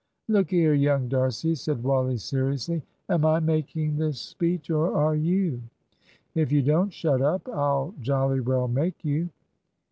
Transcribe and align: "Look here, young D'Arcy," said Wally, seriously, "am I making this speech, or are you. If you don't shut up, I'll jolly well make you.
"Look 0.27 0.49
here, 0.49 0.73
young 0.73 1.09
D'Arcy," 1.09 1.53
said 1.53 1.83
Wally, 1.83 2.17
seriously, 2.17 2.81
"am 3.07 3.23
I 3.23 3.39
making 3.39 3.97
this 3.97 4.19
speech, 4.19 4.71
or 4.71 4.91
are 4.95 5.13
you. 5.13 5.61
If 6.33 6.51
you 6.51 6.63
don't 6.63 6.91
shut 6.91 7.21
up, 7.21 7.47
I'll 7.47 7.93
jolly 7.99 8.39
well 8.39 8.67
make 8.67 9.05
you. 9.05 9.29